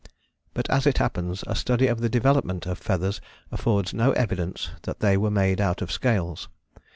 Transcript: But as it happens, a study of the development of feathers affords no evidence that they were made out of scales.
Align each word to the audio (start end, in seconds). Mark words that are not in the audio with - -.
But 0.55 0.67
as 0.71 0.87
it 0.87 0.97
happens, 0.97 1.43
a 1.45 1.53
study 1.53 1.85
of 1.85 1.99
the 1.99 2.09
development 2.09 2.65
of 2.65 2.79
feathers 2.79 3.21
affords 3.51 3.93
no 3.93 4.13
evidence 4.13 4.71
that 4.81 4.99
they 4.99 5.15
were 5.15 5.29
made 5.29 5.61
out 5.61 5.79
of 5.79 5.91
scales. 5.91 6.49